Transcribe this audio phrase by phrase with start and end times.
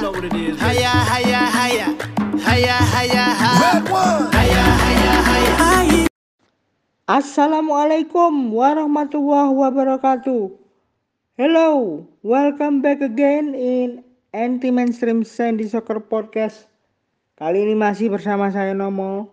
[0.00, 0.56] know what it is.
[0.56, 1.86] Haya, haya, haya.
[2.40, 3.60] Haya, haya, haya.
[3.60, 4.32] Red one.
[4.32, 5.14] Haya, haya,
[5.60, 6.08] haya.
[7.04, 10.56] Assalamualaikum warahmatullahi wabarakatuh.
[11.36, 14.00] Hello, welcome back again in
[14.32, 16.64] Anti Mainstream Sandy Soccer Podcast.
[17.36, 19.28] Kali ini masih bersama saya Nomo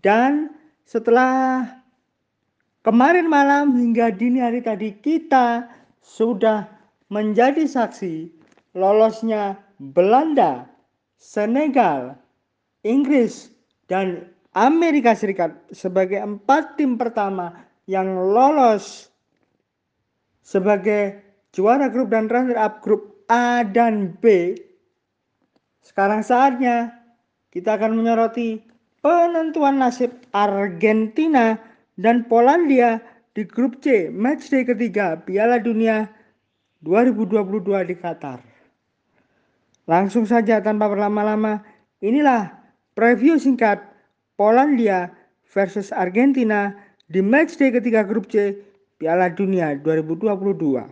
[0.00, 0.48] dan
[0.88, 1.68] setelah
[2.80, 5.68] kemarin malam hingga dini hari tadi kita
[6.00, 6.64] sudah
[7.12, 8.32] menjadi saksi
[8.72, 10.64] lolosnya Belanda,
[11.20, 12.16] Senegal,
[12.84, 13.52] Inggris,
[13.92, 17.52] dan Amerika Serikat sebagai empat tim pertama
[17.84, 19.12] yang lolos
[20.40, 21.20] sebagai
[21.52, 24.56] juara grup dan runner up grup A dan B.
[25.84, 26.96] Sekarang saatnya
[27.52, 28.64] kita akan menyoroti
[29.04, 31.60] penentuan nasib Argentina
[32.00, 32.98] dan Polandia
[33.36, 36.08] di grup C matchday ketiga Piala Dunia
[36.80, 38.55] 2022 di Qatar.
[39.86, 41.62] Langsung saja tanpa berlama-lama,
[42.02, 42.50] inilah
[42.98, 43.78] preview singkat
[44.34, 45.14] Polandia
[45.46, 46.74] versus Argentina
[47.06, 48.58] di matchday ketiga grup C
[48.98, 50.90] Piala Dunia 2022.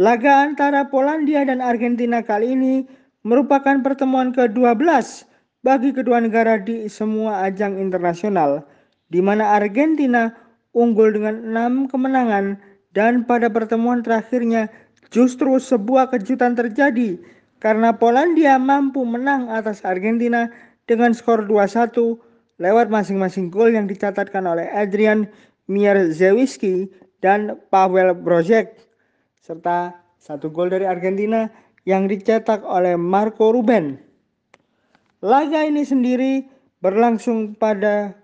[0.00, 2.84] Laga antara Polandia dan Argentina kali ini
[3.24, 4.84] merupakan pertemuan ke-12
[5.60, 8.64] bagi kedua negara di semua ajang internasional,
[9.12, 10.32] di mana Argentina
[10.72, 11.36] unggul dengan
[11.84, 12.56] 6 kemenangan
[12.94, 14.70] dan pada pertemuan terakhirnya
[15.10, 17.18] justru sebuah kejutan terjadi
[17.60, 20.48] karena Polandia mampu menang atas Argentina
[20.88, 21.92] dengan skor 2-1
[22.58, 25.28] lewat masing-masing gol yang dicatatkan oleh Adrian
[25.70, 26.90] Mierzewski
[27.22, 28.74] dan Pavel Brozek
[29.38, 31.48] serta satu gol dari Argentina
[31.88, 33.96] yang dicetak oleh Marco Ruben.
[35.20, 36.44] Laga ini sendiri
[36.80, 38.16] berlangsung pada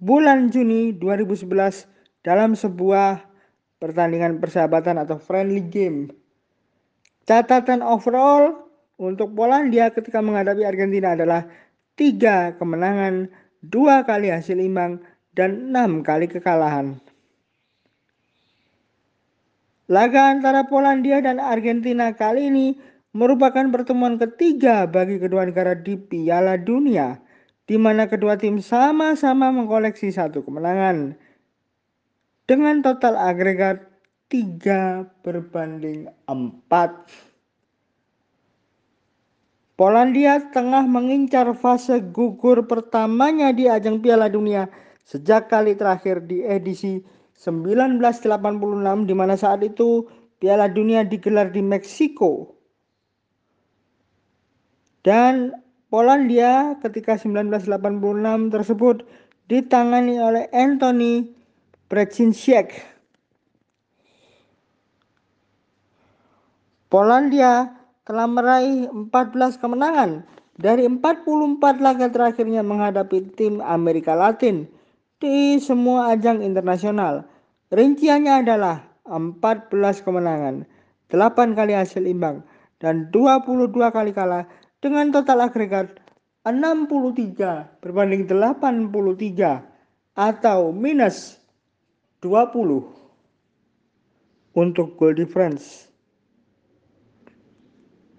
[0.00, 1.88] bulan Juni 2011
[2.24, 3.27] dalam sebuah
[3.78, 6.10] pertandingan persahabatan atau friendly game.
[7.24, 11.46] Catatan overall untuk Polandia ketika menghadapi Argentina adalah
[11.94, 13.30] tiga kemenangan,
[13.62, 14.98] dua kali hasil imbang,
[15.38, 16.98] dan enam kali kekalahan.
[19.88, 22.66] Laga antara Polandia dan Argentina kali ini
[23.16, 27.16] merupakan pertemuan ketiga bagi kedua negara di Piala Dunia,
[27.64, 31.16] di mana kedua tim sama-sama mengkoleksi satu kemenangan
[32.48, 33.84] dengan total agregat
[34.32, 36.64] 3 berbanding 4.
[39.76, 44.66] Polandia tengah mengincar fase gugur pertamanya di ajang Piala Dunia
[45.04, 47.04] sejak kali terakhir di edisi
[47.38, 50.08] 1986 di mana saat itu
[50.42, 52.58] Piala Dunia digelar di Meksiko.
[55.04, 55.52] Dan
[55.88, 59.06] Polandia ketika 1986 tersebut
[59.46, 61.37] ditangani oleh Anthony
[61.88, 62.84] Brzezinski.
[66.88, 67.76] Polandia
[68.08, 70.24] telah meraih 14 kemenangan
[70.56, 74.64] dari 44 laga terakhirnya menghadapi tim Amerika Latin
[75.20, 77.28] di semua ajang internasional.
[77.68, 80.64] Rinciannya adalah 14 kemenangan,
[81.12, 82.40] 8 kali hasil imbang,
[82.80, 84.48] dan 22 kali kalah
[84.80, 86.00] dengan total agregat
[86.48, 89.60] 63 berbanding 83
[90.16, 91.36] atau minus
[92.18, 95.86] 20 untuk goal difference.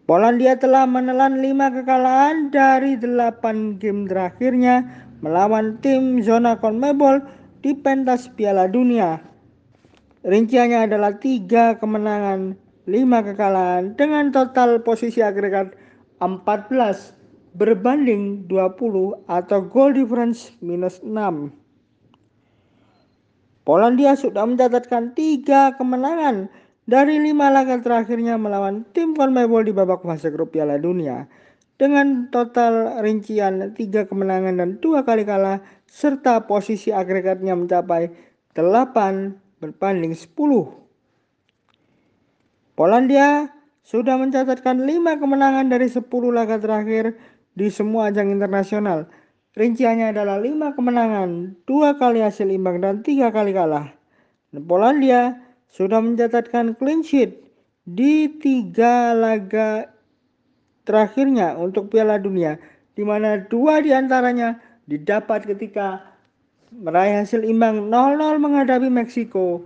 [0.07, 4.87] Polandia telah menelan 5 kekalahan dari 8 game terakhirnya
[5.19, 7.27] melawan tim zona CONMEBOL
[7.59, 9.19] di pentas Piala Dunia.
[10.23, 12.55] Rinciannya adalah 3 kemenangan,
[12.87, 15.75] 5 kekalahan dengan total posisi agregat
[16.23, 17.19] 14
[17.59, 21.58] berbanding 20 atau goal difference minus 6.
[23.69, 26.49] Polandia sudah mencatatkan 3 kemenangan
[26.89, 31.29] dari lima laga terakhirnya melawan tim CONMEBOL di babak fase grup Piala Dunia
[31.77, 38.09] dengan total rincian tiga kemenangan dan dua kali kalah serta posisi agregatnya mencapai
[38.57, 40.33] 8 berbanding 10.
[42.73, 43.53] Polandia
[43.85, 47.13] sudah mencatatkan 5 kemenangan dari 10 laga terakhir
[47.53, 49.05] di semua ajang internasional.
[49.59, 53.91] Rinciannya adalah 5 kemenangan, 2 kali hasil imbang dan 3 kali kalah.
[54.55, 55.35] Dan Polandia
[55.67, 57.43] sudah mencatatkan clean sheet
[57.83, 59.91] di tiga laga
[60.87, 62.55] terakhirnya untuk Piala Dunia,
[62.95, 64.57] di mana dua di antaranya
[64.87, 66.01] didapat ketika
[66.71, 69.61] meraih hasil imbang 0-0 menghadapi Meksiko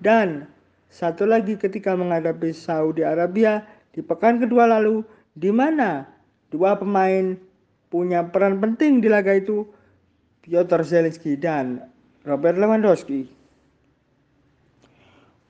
[0.00, 0.48] dan
[0.90, 3.62] satu lagi ketika menghadapi Saudi Arabia
[3.92, 5.04] di pekan kedua lalu
[5.36, 6.08] di mana
[6.50, 7.38] dua pemain
[7.90, 9.66] punya peran penting di laga itu
[10.42, 11.82] Piotr Zelensky dan
[12.22, 13.26] Robert Lewandowski.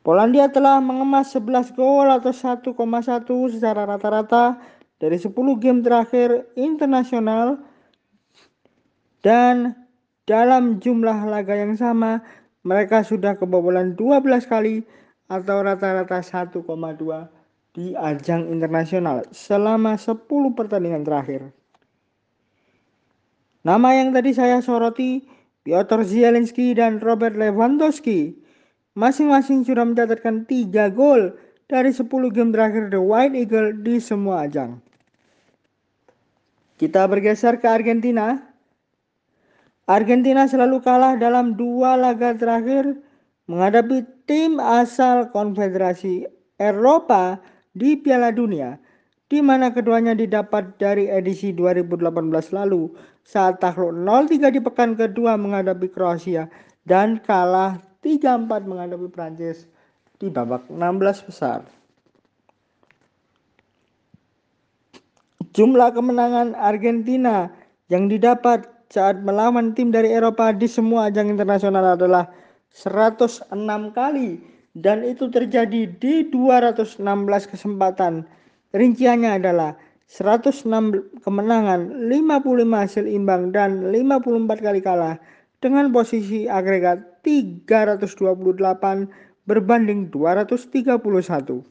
[0.06, 2.72] Polandia telah mengemas 11 gol atau 1,1
[3.50, 4.54] secara rata-rata
[5.02, 7.58] dari 10 game terakhir internasional
[9.20, 9.74] dan
[10.30, 12.22] dalam jumlah laga yang sama
[12.62, 14.86] mereka sudah kebobolan 12 kali
[15.26, 16.62] atau rata-rata 1,2
[17.74, 20.22] di ajang internasional selama 10
[20.54, 21.50] pertandingan terakhir.
[23.66, 25.26] Nama yang tadi saya soroti
[25.66, 28.38] Piotr Zielinski dan Robert Lewandowski
[28.94, 31.34] masing-masing sudah mencatatkan 3 gol
[31.66, 34.78] dari 10 game terakhir The White Eagle di semua ajang.
[36.78, 38.38] Kita bergeser ke Argentina.
[39.90, 42.86] Argentina selalu kalah dalam dua laga terakhir
[43.50, 46.22] menghadapi tim asal Konfederasi
[46.62, 47.42] Eropa
[47.74, 48.78] di Piala Dunia,
[49.26, 51.98] di mana keduanya didapat dari edisi 2018
[52.54, 52.94] lalu
[53.26, 56.46] saat takluk 0-3 di pekan kedua menghadapi Kroasia
[56.86, 59.66] dan kalah 3-4 menghadapi Prancis
[60.22, 61.66] di babak 16 besar.
[65.58, 67.50] Jumlah kemenangan Argentina
[67.90, 72.30] yang didapat saat melawan tim dari Eropa di semua ajang internasional adalah
[72.70, 73.50] 106
[73.96, 74.38] kali
[74.76, 77.02] dan itu terjadi di 216
[77.50, 78.22] kesempatan.
[78.76, 79.74] Rinciannya adalah
[80.06, 80.70] 106
[81.26, 85.18] kemenangan, 55 hasil imbang dan 54 kali kalah
[85.58, 88.14] dengan posisi agregat 328
[89.50, 91.66] berbanding 231.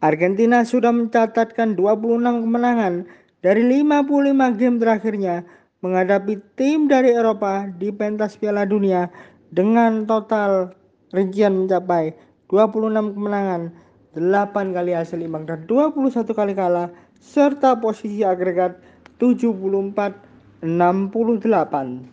[0.00, 3.04] Argentina sudah mencatatkan 26 kemenangan
[3.42, 5.44] dari 55 game terakhirnya
[5.82, 9.10] menghadapi tim dari Eropa di pentas Piala Dunia
[9.50, 10.72] dengan total
[11.10, 12.14] rincian mencapai
[12.48, 13.74] 26 kemenangan,
[14.18, 16.90] 8 kali hasil imbang dan 21 kali kalah
[17.22, 18.74] serta posisi agregat
[19.22, 22.10] 74 68.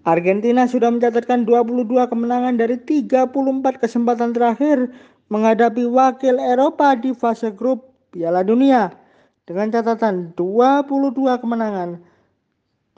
[0.00, 3.30] Argentina sudah mencatatkan 22 kemenangan dari 34
[3.78, 4.90] kesempatan terakhir
[5.30, 8.90] menghadapi wakil Eropa di fase grup Piala Dunia
[9.46, 12.02] dengan catatan 22 kemenangan,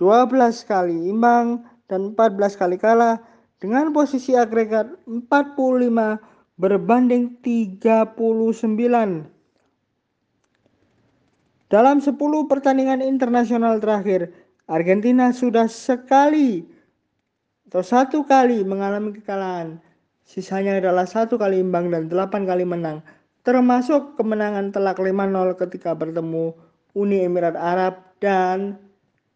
[0.00, 1.60] 12 kali imbang
[1.90, 3.20] dan 14 kali kalah
[3.62, 6.18] dengan posisi agregat 45
[6.58, 8.18] berbanding 39.
[11.70, 12.18] Dalam 10
[12.50, 14.34] pertandingan internasional terakhir,
[14.66, 16.66] Argentina sudah sekali
[17.70, 19.78] atau satu kali mengalami kekalahan.
[20.26, 22.98] Sisanya adalah satu kali imbang dan delapan kali menang,
[23.46, 26.52] termasuk kemenangan telak 5-0 ketika bertemu
[26.92, 28.76] Uni Emirat Arab dan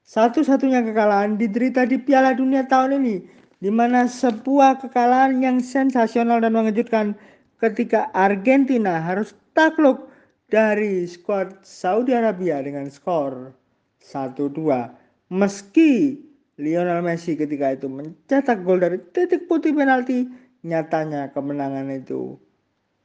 [0.05, 3.17] satu-satunya kekalahan diderita di Piala Dunia tahun ini,
[3.60, 7.16] di mana sebuah kekalahan yang sensasional dan mengejutkan
[7.60, 10.12] ketika Argentina harus takluk
[10.52, 13.56] dari skuad Saudi Arabia dengan skor
[14.04, 15.32] 1-2.
[15.32, 16.20] Meski
[16.56, 20.28] Lionel Messi ketika itu mencetak gol dari titik putih penalti,
[20.64, 22.38] nyatanya kemenangan itu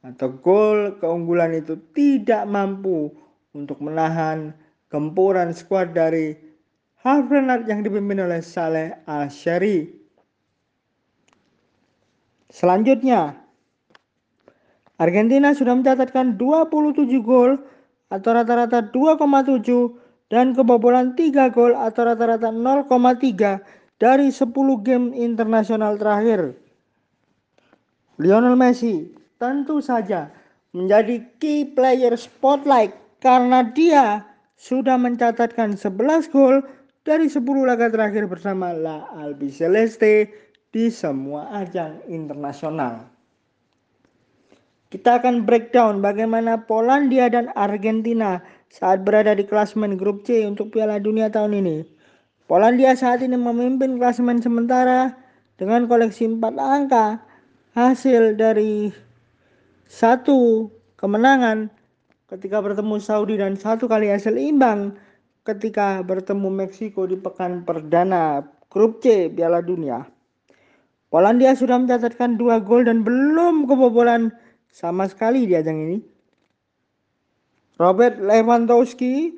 [0.02, 3.14] atau gol keunggulan itu tidak mampu
[3.54, 4.50] untuk menahan
[4.90, 6.34] gempuran skuad dari
[7.02, 10.01] Harvard yang dipimpin oleh Saleh Al-Shari.
[12.52, 13.32] Selanjutnya,
[15.00, 17.56] Argentina sudah mencatatkan 27 gol
[18.12, 19.96] atau rata-rata 2,7
[20.28, 23.56] dan kebobolan 3 gol atau rata-rata 0,3
[23.96, 24.52] dari 10
[24.84, 26.52] game internasional terakhir.
[28.20, 29.08] Lionel Messi
[29.40, 30.28] tentu saja
[30.76, 32.92] menjadi key player spotlight
[33.24, 34.28] karena dia
[34.60, 36.60] sudah mencatatkan 11 gol
[37.02, 40.28] dari 10 laga terakhir bersama La Albiceleste
[40.72, 43.12] di semua ajang internasional.
[44.88, 51.00] Kita akan breakdown bagaimana Polandia dan Argentina saat berada di klasmen grup C untuk Piala
[51.00, 51.84] Dunia tahun ini.
[52.44, 55.16] Polandia saat ini memimpin klasmen sementara
[55.56, 57.24] dengan koleksi 4 angka
[57.72, 58.92] hasil dari
[59.88, 60.68] satu
[61.00, 61.72] kemenangan
[62.28, 64.92] ketika bertemu Saudi dan satu kali hasil imbang
[65.48, 70.11] ketika bertemu Meksiko di pekan perdana grup C Piala Dunia.
[71.12, 74.32] Polandia sudah mencatatkan dua gol dan belum kebobolan
[74.72, 75.98] sama sekali di ajang ini.
[77.76, 79.36] Robert Lewandowski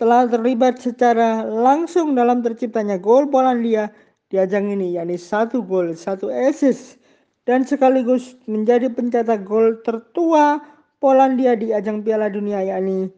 [0.00, 3.92] telah terlibat secara langsung dalam terciptanya gol Polandia
[4.32, 6.96] di ajang ini, yakni satu gol, satu assist,
[7.44, 10.64] dan sekaligus menjadi pencetak gol tertua
[10.96, 13.12] Polandia di ajang Piala Dunia, yakni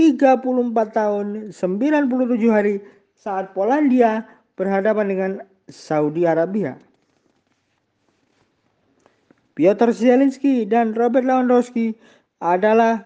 [0.00, 0.40] 34
[0.96, 2.80] tahun 97 hari
[3.20, 4.24] saat Polandia
[4.56, 5.30] berhadapan dengan
[5.70, 6.76] Saudi Arabia.
[9.54, 11.94] Piotr Zielinski dan Robert Lewandowski
[12.40, 13.04] adalah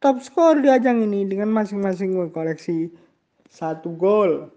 [0.00, 2.92] top skor di ajang ini dengan masing-masing mengkoleksi
[3.50, 4.52] satu gol.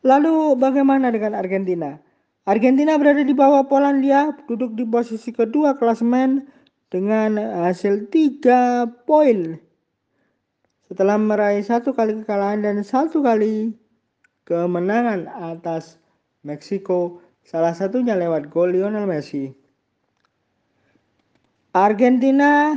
[0.00, 2.00] Lalu bagaimana dengan Argentina?
[2.48, 6.48] Argentina berada di bawah Polandia, duduk di posisi kedua klasemen
[6.88, 9.60] dengan hasil 3 poin.
[10.88, 13.76] Setelah meraih satu kali kekalahan dan satu kali
[14.50, 16.02] kemenangan atas
[16.42, 19.54] Meksiko, salah satunya lewat gol Lionel Messi.
[21.70, 22.74] Argentina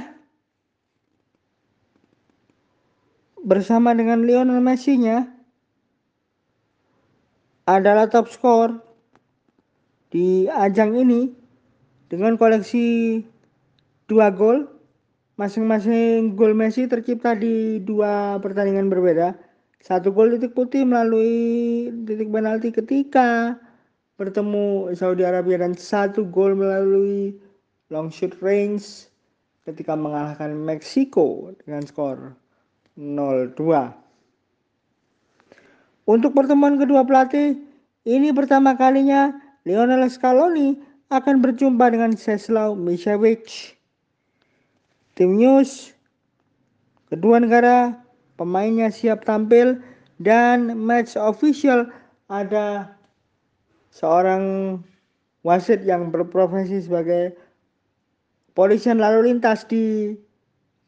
[3.41, 5.25] bersama dengan Lionel Messi-nya
[7.65, 8.77] adalah top skor
[10.13, 11.33] di ajang ini
[12.05, 13.17] dengan koleksi
[14.05, 14.69] dua gol
[15.41, 19.33] masing-masing gol Messi tercipta di dua pertandingan berbeda
[19.83, 23.59] satu gol titik putih melalui titik penalti ketika
[24.15, 27.35] bertemu Saudi Arabia dan satu gol melalui
[27.91, 29.11] long shoot range
[29.67, 32.31] ketika mengalahkan Meksiko dengan skor
[32.95, 34.03] 0-2
[36.03, 37.55] untuk pertemuan kedua pelatih,
[38.03, 39.31] ini pertama kalinya
[39.63, 40.75] Lionel Scaloni
[41.07, 43.71] akan berjumpa dengan Czeslaw Michewicz.
[45.15, 45.95] Tim News,
[47.07, 48.02] kedua negara
[48.35, 49.79] pemainnya siap tampil
[50.21, 51.89] dan match official
[52.31, 52.93] ada
[53.93, 54.77] seorang
[55.45, 57.35] wasit yang berprofesi sebagai
[58.57, 60.15] polisian lalu lintas di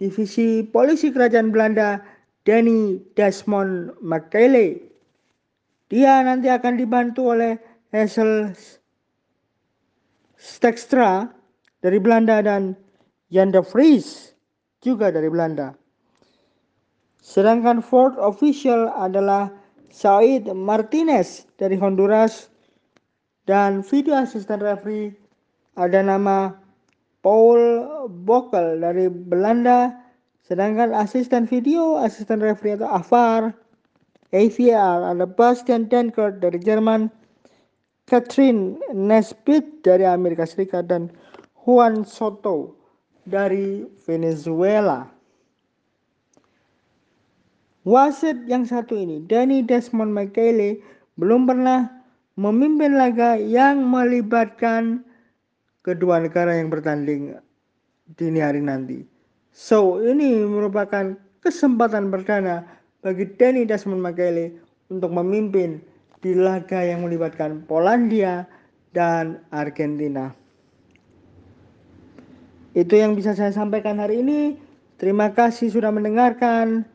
[0.02, 2.02] divisi polisi kerajaan Belanda
[2.46, 4.82] Danny Desmond McKayley.
[5.90, 7.62] Dia nanti akan dibantu oleh
[7.94, 8.54] Hazel
[10.36, 11.30] Stekstra
[11.82, 12.74] dari Belanda dan
[13.30, 14.34] Jan de Vries
[14.82, 15.74] juga dari Belanda.
[17.26, 19.50] Sedangkan fourth official adalah
[19.90, 22.54] Said Martinez dari Honduras
[23.50, 25.10] dan video assistant referee
[25.74, 26.54] ada nama
[27.26, 27.82] Paul
[28.28, 29.90] Bokel dari Belanda
[30.46, 33.56] sedangkan asisten video asisten referee atau AVAR
[34.36, 37.08] AVR ada Bastian Dankert dari Jerman,
[38.04, 41.08] Catherine Nesbitt dari Amerika Serikat dan
[41.64, 42.76] Juan Soto
[43.24, 45.15] dari Venezuela.
[47.86, 50.82] Wasit yang satu ini, Danny Desmond McKayley,
[51.22, 51.86] belum pernah
[52.34, 55.06] memimpin laga yang melibatkan
[55.86, 57.38] kedua negara yang bertanding
[58.18, 59.06] dini hari nanti.
[59.54, 61.14] So, ini merupakan
[61.46, 62.66] kesempatan perdana
[63.06, 64.58] bagi Danny Desmond McKayley
[64.90, 65.78] untuk memimpin
[66.26, 68.50] di laga yang melibatkan Polandia
[68.98, 70.34] dan Argentina.
[72.74, 74.58] Itu yang bisa saya sampaikan hari ini.
[74.98, 76.95] Terima kasih sudah mendengarkan.